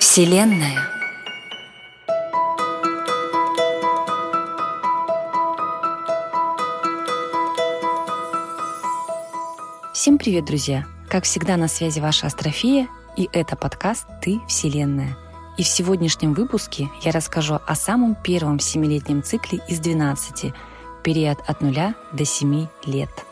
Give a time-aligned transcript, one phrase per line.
[0.00, 0.88] Вселенная.
[9.92, 10.86] Всем привет, друзья!
[11.08, 15.16] Как всегда на связи ваша Астрофия, и это подкаст «Ты Вселенная».
[15.58, 20.52] И в сегодняшнем выпуске я расскажу о самом первом семилетнем цикле из 12,
[21.04, 23.10] период от 0 до 7 лет–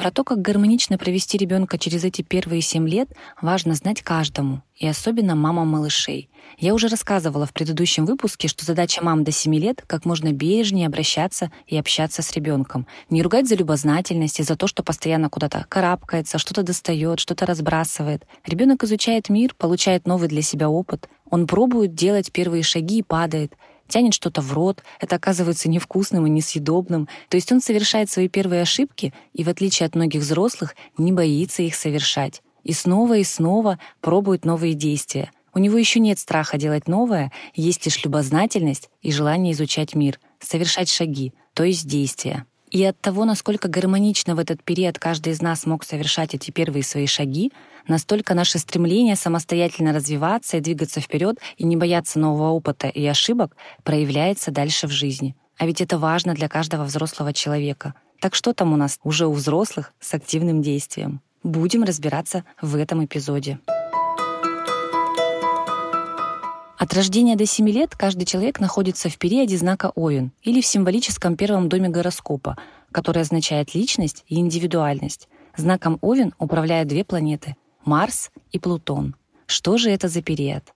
[0.00, 3.10] Про то, как гармонично провести ребенка через эти первые семь лет,
[3.42, 6.30] важно знать каждому, и особенно мамам малышей.
[6.58, 10.86] Я уже рассказывала в предыдущем выпуске, что задача мам до 7 лет как можно бережнее
[10.86, 12.86] обращаться и общаться с ребенком.
[13.10, 18.24] Не ругать за любознательность и за то, что постоянно куда-то карабкается, что-то достает, что-то разбрасывает.
[18.46, 21.10] Ребенок изучает мир, получает новый для себя опыт.
[21.28, 23.52] Он пробует делать первые шаги и падает
[23.90, 27.08] тянет что-то в рот, это оказывается невкусным и несъедобным.
[27.28, 31.62] То есть он совершает свои первые ошибки и, в отличие от многих взрослых, не боится
[31.62, 32.42] их совершать.
[32.64, 35.30] И снова и снова пробует новые действия.
[35.52, 40.88] У него еще нет страха делать новое, есть лишь любознательность и желание изучать мир, совершать
[40.88, 42.46] шаги, то есть действия.
[42.70, 46.84] И от того, насколько гармонично в этот период каждый из нас мог совершать эти первые
[46.84, 47.52] свои шаги,
[47.88, 53.56] настолько наше стремление самостоятельно развиваться и двигаться вперед и не бояться нового опыта и ошибок
[53.82, 55.34] проявляется дальше в жизни.
[55.58, 57.94] А ведь это важно для каждого взрослого человека.
[58.20, 61.20] Так что там у нас уже у взрослых с активным действием?
[61.42, 63.58] Будем разбираться в этом эпизоде.
[66.80, 71.36] От рождения до 7 лет каждый человек находится в периоде знака Овен или в символическом
[71.36, 72.56] первом доме гороскопа,
[72.90, 75.28] который означает личность и индивидуальность.
[75.54, 77.54] Знаком Овен управляют две планеты—
[77.84, 79.14] Марс и Плутон.
[79.44, 80.72] Что же это за период?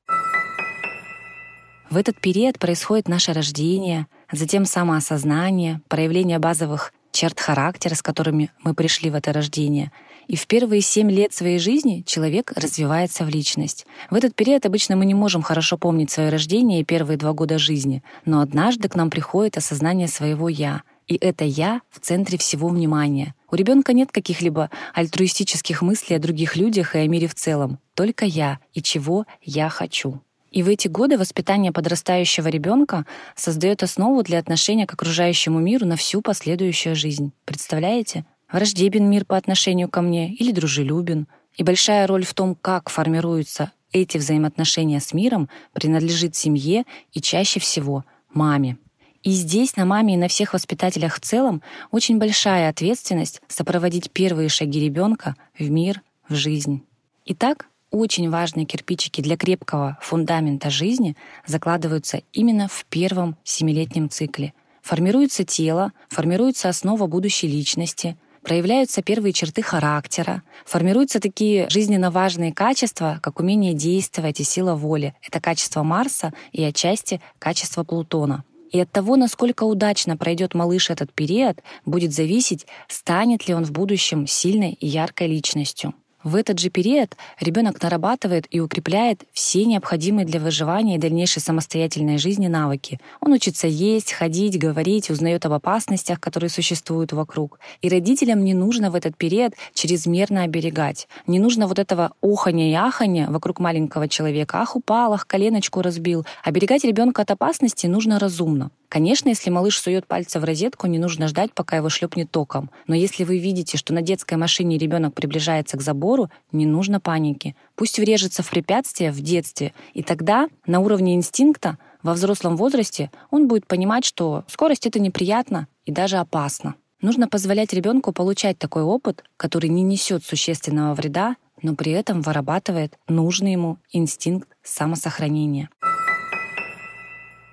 [1.89, 8.75] В этот период происходит наше рождение, затем самоосознание, проявление базовых черт характера, с которыми мы
[8.75, 9.91] пришли в это рождение—
[10.27, 13.87] и в первые семь лет своей жизни человек развивается в личность.
[14.11, 17.59] В этот период обычно мы не можем хорошо помнить свое рождение и первые два года
[17.59, 22.69] жизни, но однажды к нам приходит осознание своего «я», и это «я» в центре всего
[22.69, 23.35] внимания.
[23.51, 27.79] У ребенка нет каких-либо альтруистических мыслей о других людях и о мире в целом.
[27.95, 30.21] Только «я» и чего «я хочу».
[30.51, 35.97] И в эти годы воспитание подрастающего ребенка создает основу для отношения к окружающему миру на
[35.97, 37.33] всю последующую жизнь.
[37.45, 38.25] Представляете?
[38.51, 41.27] Враждебен мир по отношению ко мне или дружелюбен.
[41.57, 47.61] И большая роль в том, как формируются эти взаимоотношения с миром, принадлежит семье и чаще
[47.61, 48.77] всего маме.
[49.23, 54.51] И здесь на маме и на всех воспитателях в целом очень большая ответственность сопроводить первые
[54.51, 56.83] шаги ребенка в мир, в жизнь.
[57.25, 61.17] Итак, очень важные кирпичики для крепкого фундамента жизни
[61.47, 64.53] закладываются именно в первом семилетнем цикле.
[64.83, 73.19] Формируется тело, формируется основа будущей личности, проявляются первые черты характера, формируются такие жизненно важные качества,
[73.23, 75.15] как умение действовать и сила воли.
[75.23, 78.45] Это качество Марса и отчасти качество Плутона.
[78.71, 83.73] И от того, насколько удачно пройдет малыш этот период, будет зависеть, станет ли он в
[83.73, 85.95] будущем сильной и яркой личностью.
[86.25, 92.17] В этот же период ребенок нарабатывает и укрепляет все необходимые для выживания и дальнейшей самостоятельной
[92.17, 92.99] жизни навыки.
[93.21, 97.61] Он учится есть, ходить, говорить, узнает об опасностях, которые существуют вокруг.
[97.83, 101.09] И родителям не нужно в этот период чрезмерно оберегать.
[101.27, 104.61] Не нужно вот этого охания и ахания вокруг маленького человека.
[104.63, 106.25] Ах, упал, ах, коленочку разбил.
[106.43, 108.71] Оберегать ребенка от опасности нужно разумно.
[108.89, 112.71] Конечно, если малыш сует пальцы в розетку, не нужно ждать, пока его шлепнет током.
[112.87, 117.57] Но если вы видите, что на детской машине ребенок приближается к забору, не нужно паники.
[117.75, 123.49] Пусть врежется в препятствие в детстве, и тогда на уровне инстинкта во взрослом возрасте он
[123.49, 126.75] будет понимать, что скорость это неприятно и даже опасно.
[127.01, 132.97] Нужно позволять ребенку получать такой опыт, который не несет существенного вреда, но при этом вырабатывает
[133.09, 135.69] нужный ему инстинкт самосохранения.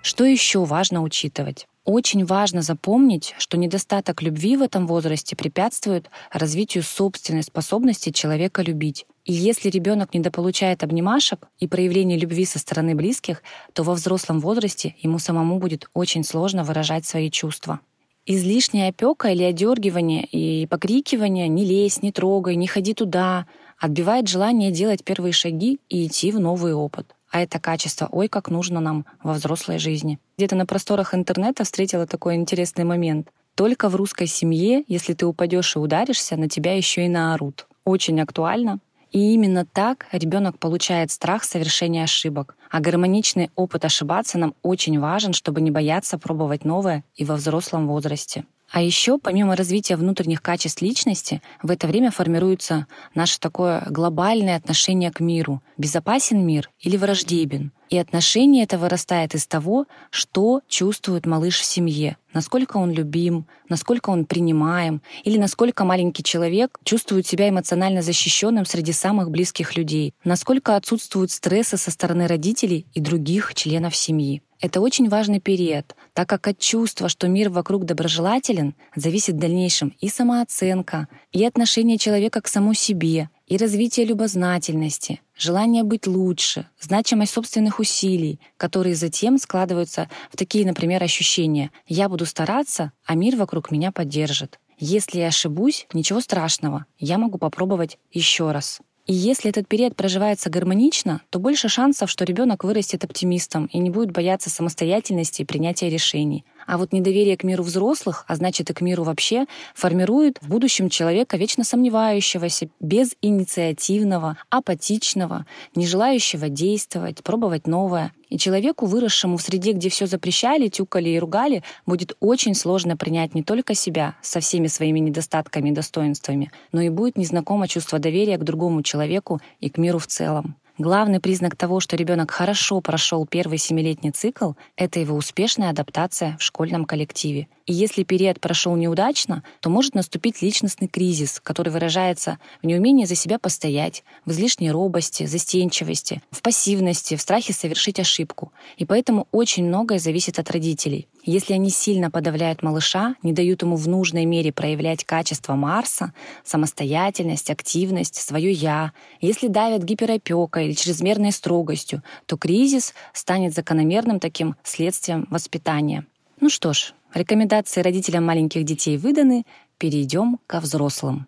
[0.01, 1.68] Что еще важно учитывать?
[1.86, 9.06] Очень важно запомнить, что недостаток любви в этом возрасте препятствует развитию собственной способности человека любить.
[9.25, 13.44] И если ребенок недополучает обнимашек и проявления любви со стороны близких,
[13.74, 17.80] то во взрослом возрасте ему самому будет очень сложно выражать свои чувства.
[18.25, 23.45] Излишняя опека или одергивание и покрикивание «не лезь, не трогай, не ходи туда»
[23.80, 27.15] отбивает желание делать первые шаги и идти в новый опыт.
[27.31, 30.19] А это качество, ой, как нужно нам во взрослой жизни.
[30.38, 33.30] Где-то на просторах интернета встретила такой интересный момент.
[33.56, 37.68] Только в русской семье, если ты упадешь и ударишься, на тебя еще и наорут.
[37.86, 38.80] Очень актуально.
[39.12, 42.56] И именно так ребенок получает страх совершения ошибок.
[42.69, 47.88] А гармоничный опыт ошибаться нам очень важен, чтобы не бояться пробовать новое и во взрослом
[47.88, 48.45] возрасте.
[48.72, 55.12] А еще, помимо развития внутренних качеств личности, в это время формируется наше такое глобальное отношение
[55.12, 55.62] к миру.
[55.78, 57.74] Безопасен мир или враждебен?
[57.90, 64.10] И отношение это вырастает из того, что чувствует малыш в семье, насколько он любим, насколько
[64.10, 70.78] он принимаем, или насколько маленький человек чувствует себя эмоционально защищенным среди самых близких людей, насколько
[70.78, 74.42] отсутствуют стрессы со стороны родителей и других членов семьи.
[74.62, 79.96] Это очень важный период, так как от чувства, что мир вокруг доброжелателен, зависит в дальнейшем
[80.00, 87.34] и самооценка, и отношение человека к самому себе, и развитие любознательности, желание быть лучше, значимость
[87.34, 93.72] собственных усилий, которые затем складываются в такие, например, ощущения «я буду стараться, а мир вокруг
[93.72, 94.60] меня поддержит».
[94.78, 98.80] Если я ошибусь, ничего страшного, я могу попробовать еще раз.
[99.12, 103.90] И если этот период проживается гармонично, то больше шансов, что ребенок вырастет оптимистом и не
[103.90, 106.46] будет бояться самостоятельности и принятия решений.
[106.68, 110.90] А вот недоверие к миру взрослых, а значит и к миру вообще, формирует в будущем
[110.90, 118.12] человека вечно сомневающегося, безинициативного, апатичного, не желающего действовать, пробовать новое.
[118.30, 123.36] И человеку, выросшему в среде, где все запрещали, тюкали и ругали, будет очень сложно принять
[123.36, 128.38] не только себя со всеми своими недостатками и достоинствами, но и будет незнакомо чувство доверия
[128.38, 130.56] к другому человеку и к миру в целом.
[130.78, 136.44] Главный признак того, что ребенок хорошо прошел первый семилетний цикл, это его успешная адаптация в
[136.44, 137.48] школьном коллективе.
[137.72, 143.16] И если период прошел неудачно, то может наступить личностный кризис, который выражается в неумении за
[143.16, 148.52] себя постоять, в излишней робости, застенчивости, в пассивности, в страхе совершить ошибку.
[148.76, 151.08] И поэтому очень многое зависит от родителей.
[151.24, 156.12] Если они сильно подавляют малыша, не дают ему в нужной мере проявлять качество Марса,
[156.44, 158.92] самостоятельность, активность, свое «я»,
[159.22, 166.06] если давят гиперопекой или чрезмерной строгостью, то кризис станет закономерным таким следствием воспитания.
[166.42, 169.46] Ну что ж, рекомендации родителям маленьких детей выданы,
[169.78, 171.28] перейдем ко взрослым.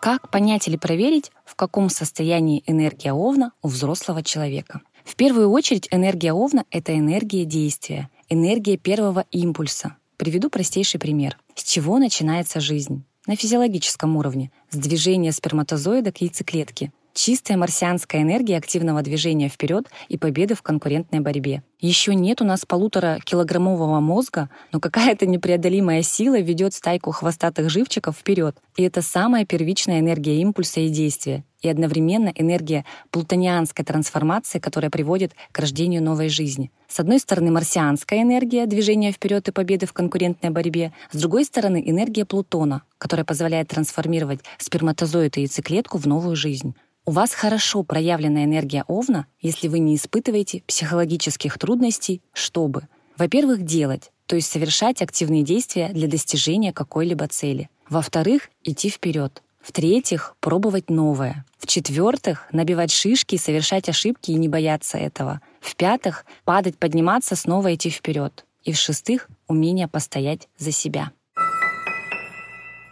[0.00, 4.80] Как понять или проверить, в каком состоянии энергия Овна у взрослого человека?
[5.04, 9.96] В первую очередь энергия Овна— это энергия действия, энергия первого импульса.
[10.16, 11.38] Приведу простейший пример.
[11.54, 13.04] С чего начинается жизнь?
[13.26, 20.16] На физиологическом уровне, с движения сперматозоида к яйцеклетке, Чистая марсианская энергия активного движения вперед и
[20.16, 21.62] победы в конкурентной борьбе.
[21.80, 28.16] Еще нет у нас полутора килограммового мозга, но какая-то непреодолимая сила ведет стайку хвостатых живчиков
[28.16, 28.56] вперед.
[28.76, 31.44] И это самая первичная энергия импульса и действия.
[31.62, 36.70] И одновременно энергия плутонианской трансформации, которая приводит к рождению новой жизни.
[36.88, 41.82] С одной стороны, марсианская энергия движения вперед и победы в конкурентной борьбе, с другой стороны,
[41.84, 46.74] энергия Плутона, которая позволяет трансформировать сперматозоид и яйцеклетку в новую жизнь.
[47.10, 52.86] У вас хорошо проявлена энергия Овна, если вы не испытываете психологических трудностей, чтобы,
[53.16, 57.68] во-первых, делать, то есть совершать активные действия для достижения какой-либо цели.
[57.88, 59.42] Во-вторых, идти вперед.
[59.60, 61.44] В-третьих, пробовать новое.
[61.58, 65.40] В-четвертых, набивать шишки, совершать ошибки и не бояться этого.
[65.60, 68.44] В-пятых, падать, подниматься, снова идти вперед.
[68.62, 71.10] И в-шестых, умение постоять за себя.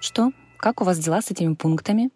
[0.01, 0.33] Что?
[0.57, 2.11] Как у вас дела с этими пунктами?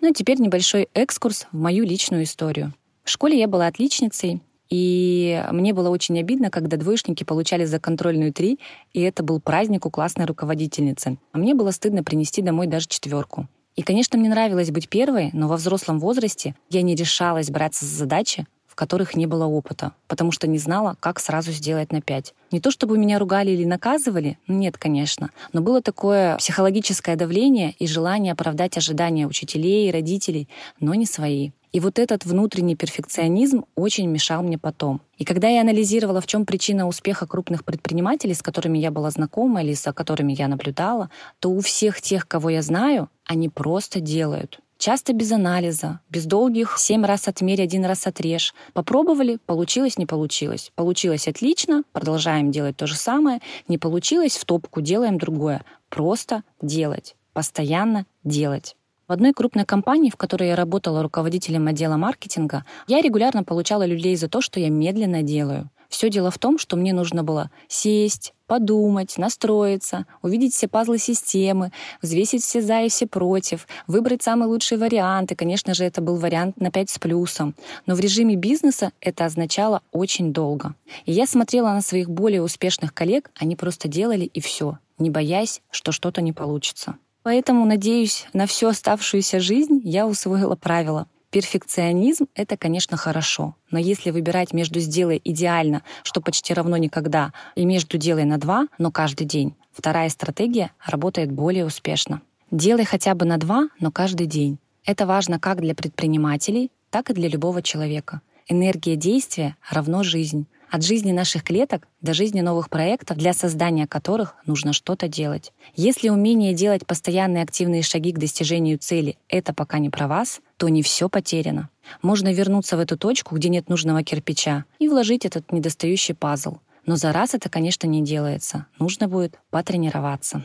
[0.00, 2.72] Ну и теперь небольшой экскурс в мою личную историю.
[3.04, 4.40] В школе я была отличницей,
[4.70, 8.58] и мне было очень обидно, когда двоечники получали за контрольную три,
[8.92, 11.18] и это был праздник у классной руководительницы.
[11.32, 13.46] А мне было стыдно принести домой даже четверку.
[13.76, 17.96] И, конечно, мне нравилось быть первой, но во взрослом возрасте я не решалась браться за
[17.96, 22.34] задачи, в которых не было опыта, потому что не знала, как сразу сделать на пять.
[22.50, 27.86] Не то чтобы меня ругали или наказывали, нет, конечно, но было такое психологическое давление и
[27.86, 30.48] желание оправдать ожидания учителей и родителей,
[30.80, 31.52] но не свои.
[31.70, 35.00] И вот этот внутренний перфекционизм очень мешал мне потом.
[35.18, 39.62] И когда я анализировала, в чем причина успеха крупных предпринимателей, с которыми я была знакома
[39.62, 44.58] или с которыми я наблюдала, то у всех тех, кого я знаю, они просто делают.
[44.78, 48.54] Часто без анализа, без долгих семь раз отмерь, один раз отрежь.
[48.72, 50.72] Попробовали, получилось, не получилось.
[50.74, 53.40] Получилось отлично, продолжаем делать то же самое.
[53.68, 55.64] Не получилось, в топку делаем другое.
[55.88, 58.76] Просто делать, постоянно делать.
[59.06, 64.16] В одной крупной компании, в которой я работала руководителем отдела маркетинга, я регулярно получала людей
[64.16, 65.70] за то, что я медленно делаю.
[65.88, 71.72] Все дело в том, что мне нужно было сесть, подумать, настроиться, увидеть все пазлы системы,
[72.00, 75.32] взвесить все за и все против, выбрать самый лучший вариант.
[75.32, 77.56] И, конечно же, это был вариант на 5 с плюсом.
[77.86, 80.76] Но в режиме бизнеса это означало очень долго.
[81.04, 85.60] И я смотрела на своих более успешных коллег, они просто делали и все, не боясь,
[85.72, 86.94] что что-то не получится.
[87.24, 94.12] Поэтому, надеюсь, на всю оставшуюся жизнь я усвоила правило Перфекционизм— это, конечно, хорошо, но если
[94.12, 99.26] выбирать между «сделай идеально», что почти равно никогда, и между «делай на два», но каждый
[99.26, 102.22] день, вторая стратегия работает более успешно.
[102.52, 104.58] Делай хотя бы на два, но каждый день.
[104.86, 108.20] Это важно как для предпринимателей, так и для любого человека.
[108.46, 110.46] Энергия действия равно жизнь.
[110.74, 115.52] От жизни наших клеток до жизни новых проектов, для создания которых нужно что-то делать.
[115.76, 120.68] Если умение делать постоянные активные шаги к достижению цели— это пока не про вас, то
[120.68, 121.68] не все потеряно.
[122.02, 126.56] Можно вернуться в эту точку, где нет нужного кирпича, и вложить этот недостающий пазл.
[126.86, 128.66] Но за раз это, конечно, не делается.
[128.80, 130.44] Нужно будет потренироваться.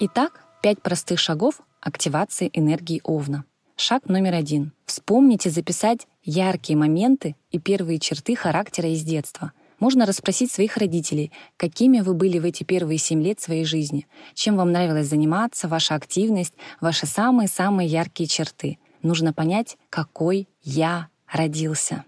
[0.00, 3.44] Итак, пять простых шагов активации энергии Овна.
[3.76, 4.72] Шаг номер один.
[4.86, 9.52] Вспомните записать яркие моменты и первые черты характера из детства.
[9.78, 14.56] Можно расспросить своих родителей, какими вы были в эти первые семь лет своей жизни, чем
[14.56, 18.78] вам нравилось заниматься, ваша активность, ваши самые-самые яркие черты.
[19.02, 22.04] Нужно понять, какой я родился.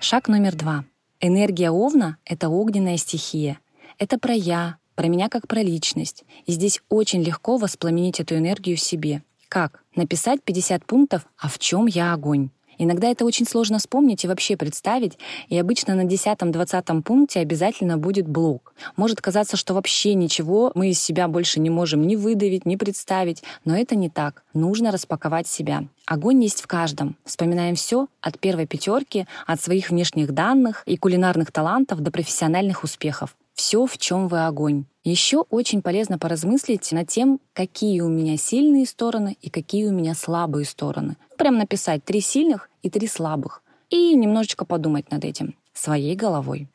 [0.00, 0.84] Шаг номер два.
[1.20, 3.58] Энергия Овна— это огненная стихия.
[3.98, 6.24] Это про «я», про меня как про личность.
[6.46, 9.22] И здесь очень легко воспламенить эту энергию в себе.
[9.50, 9.82] Как?
[9.96, 14.56] Написать 50 пунктов «А в чем я огонь?» Иногда это очень сложно вспомнить и вообще
[14.56, 18.72] представить, и обычно на 10-20 пункте обязательно будет блок.
[18.96, 23.42] Может казаться, что вообще ничего мы из себя больше не можем ни выдавить, ни представить,
[23.64, 24.44] но это не так.
[24.54, 25.82] Нужно распаковать себя.
[26.06, 27.16] Огонь есть в каждом.
[27.24, 33.34] Вспоминаем все от первой пятерки, от своих внешних данных и кулинарных талантов до профессиональных успехов
[33.54, 34.84] все, в чем вы огонь.
[35.02, 40.14] Еще очень полезно поразмыслить над тем, какие у меня сильные стороны и какие у меня
[40.14, 41.16] слабые стороны.
[41.38, 43.62] Прям написать три сильных и три слабых.
[43.88, 46.68] И немножечко подумать над этим своей головой.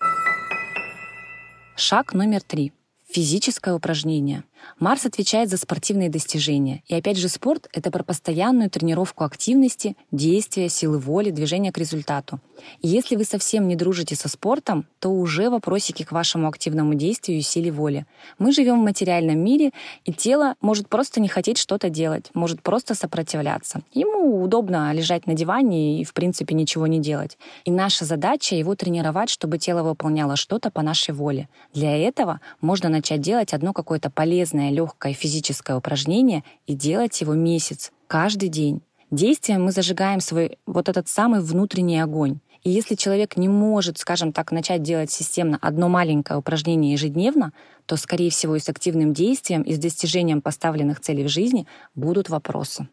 [1.76, 2.74] Шаг номер три.
[3.10, 4.44] Физическое упражнение.
[4.80, 6.84] Марс отвечает за спортивные достижения.
[6.88, 12.40] И опять же, спорт— это про постоянную тренировку активности, действия, силы воли, движения к результату.
[12.82, 17.40] И если вы совсем не дружите со спортом, то уже вопросики к вашему активному действию
[17.40, 18.06] и силе воли.
[18.40, 19.72] Мы живем в материальном мире,
[20.06, 23.82] и тело может просто не хотеть что-то делать, может просто сопротивляться.
[23.94, 27.38] Ему удобно лежать на диване и, в принципе, ничего не делать.
[27.66, 31.50] И наша задача его тренировать, чтобы тело выполняло что-то по нашей воле.
[31.74, 37.92] Для этого можно начать делать одно какое-то полезное, легкое физическое упражнение и делать его месяц,
[38.08, 38.82] каждый день.
[39.12, 42.40] Действием мы зажигаем свой вот этот самый внутренний огонь.
[42.64, 47.54] И если человек не может, скажем так, начать делать системно одно маленькое упражнение ежедневно,
[47.86, 52.30] то, скорее всего, и с активным действием, и с достижением поставленных целей в жизни будут
[52.30, 52.88] вопросы.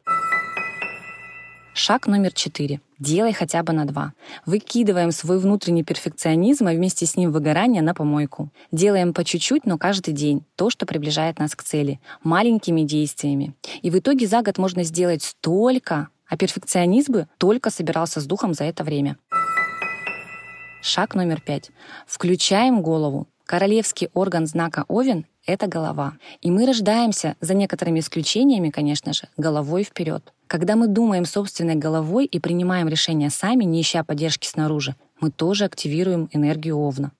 [1.75, 2.83] Шаг номер четыре.
[2.99, 4.13] Делай хотя бы на два.
[4.45, 8.51] Выкидываем свой внутренний перфекционизм, а вместе с ним выгорание на помойку.
[8.73, 10.45] Делаем по чуть-чуть, но каждый день.
[10.57, 11.99] То, что приближает нас к цели.
[12.23, 13.55] Маленькими действиями.
[13.81, 18.53] И в итоге за год можно сделать столько, а перфекционизм бы только собирался с духом
[18.53, 19.17] за это время.
[20.83, 21.71] Шаг номер пять.
[22.07, 23.29] Включаем голову.
[23.47, 26.15] Королевский орган знака Овен— это голова.
[26.41, 30.33] И мы рождаемся, за некоторыми исключениями, конечно же, головой вперед.
[30.47, 35.65] Когда мы думаем собственной головой и принимаем решения сами, не ища поддержки снаружи, мы тоже
[35.65, 37.13] активируем энергию Овна.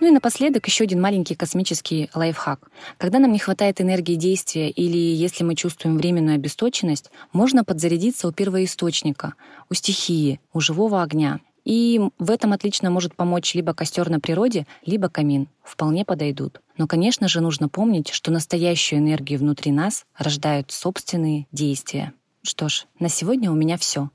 [0.00, 2.70] Ну и напоследок еще один маленький космический лайфхак.
[2.98, 8.32] Когда нам не хватает энергии действия или если мы чувствуем временную обесточенность, можно подзарядиться у
[8.32, 9.34] первоисточника,
[9.70, 11.40] у стихии, у живого огня.
[11.66, 15.48] И в этом отлично может помочь либо костер на природе, либо камин.
[15.64, 16.60] Вполне подойдут.
[16.78, 22.12] Но, конечно же, нужно помнить, что настоящую энергию внутри нас рождают собственные действия.
[22.42, 24.10] Что ж, на сегодня у меня все.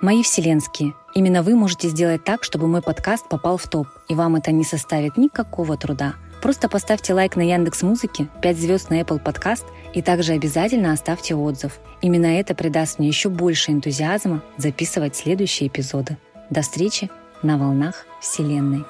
[0.00, 4.36] Мои вселенские, именно вы можете сделать так, чтобы мой подкаст попал в топ, и вам
[4.36, 9.22] это не составит никакого труда— Просто поставьте лайк на Яндекс Музыке, 5 звезд на Apple
[9.22, 11.80] Podcast и также обязательно оставьте отзыв.
[12.00, 16.16] Именно это придаст мне еще больше энтузиазма записывать следующие эпизоды.
[16.48, 17.10] До встречи
[17.42, 18.84] на волнах Вселенной.